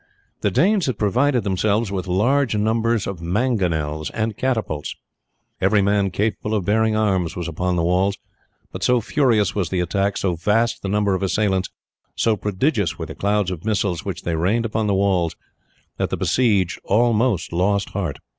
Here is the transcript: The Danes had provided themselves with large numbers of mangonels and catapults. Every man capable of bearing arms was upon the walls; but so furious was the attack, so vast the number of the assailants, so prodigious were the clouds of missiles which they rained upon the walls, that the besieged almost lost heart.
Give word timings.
The 0.39 0.49
Danes 0.49 0.87
had 0.87 0.97
provided 0.97 1.43
themselves 1.43 1.91
with 1.91 2.07
large 2.07 2.55
numbers 2.55 3.05
of 3.05 3.21
mangonels 3.21 4.09
and 4.15 4.35
catapults. 4.35 4.95
Every 5.61 5.83
man 5.83 6.09
capable 6.09 6.55
of 6.55 6.65
bearing 6.65 6.95
arms 6.95 7.35
was 7.35 7.47
upon 7.47 7.75
the 7.75 7.83
walls; 7.83 8.17
but 8.71 8.81
so 8.81 8.99
furious 8.99 9.53
was 9.53 9.69
the 9.69 9.79
attack, 9.79 10.17
so 10.17 10.35
vast 10.35 10.81
the 10.81 10.89
number 10.89 11.13
of 11.13 11.19
the 11.19 11.27
assailants, 11.27 11.69
so 12.15 12.35
prodigious 12.35 12.97
were 12.97 13.05
the 13.05 13.13
clouds 13.13 13.51
of 13.51 13.63
missiles 13.63 14.03
which 14.03 14.23
they 14.23 14.35
rained 14.35 14.65
upon 14.65 14.87
the 14.87 14.95
walls, 14.95 15.35
that 15.97 16.09
the 16.09 16.17
besieged 16.17 16.79
almost 16.83 17.53
lost 17.53 17.91
heart. 17.91 18.17